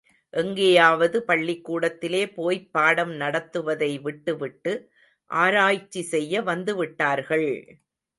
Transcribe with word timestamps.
எங்கேயாவது 0.33 1.17
பள்ளிக்கூடத்திலே 1.27 2.33
போய்ப் 2.33 2.71
பாடம் 2.71 3.13
நடத்துவதை 3.15 3.91
விட்டு 4.01 4.33
விட்டு, 4.37 4.73
ஆராய்ச்சி 5.31 6.03
செய்ய 6.05 6.41
வந்துவிட்டார்கள்! 6.43 7.49